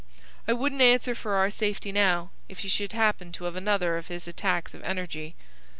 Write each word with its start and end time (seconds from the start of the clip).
I 0.47 0.53
wouldn't 0.53 0.81
answer 0.81 1.13
for 1.13 1.33
our 1.35 1.51
safety 1.51 1.91
now, 1.91 2.31
if 2.49 2.61
he 2.65 2.67
should 2.67 2.93
happen 2.93 3.31
to 3.33 3.43
have 3.43 3.55
another 3.55 3.97
of 3.97 4.07
his 4.07 4.27
attacks 4.27 4.73
of 4.73 4.81
energy." 4.81 5.35